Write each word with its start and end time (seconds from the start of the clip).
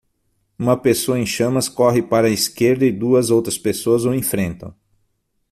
Uma 0.57 0.75
pessoa 0.75 1.19
em 1.19 1.27
chamas 1.27 1.69
corre 1.69 2.01
para 2.01 2.25
a 2.25 2.29
esquerda 2.31 2.83
e 2.83 2.91
duas 2.91 3.29
outras 3.29 3.55
pessoas 3.55 4.03
o 4.03 4.11
enfrentam. 4.15 4.73